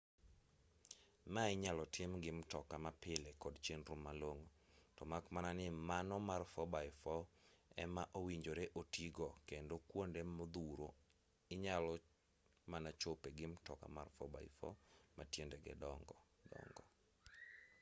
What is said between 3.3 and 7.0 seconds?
kod chenro malong'o to mak mana ni mano mar 4 x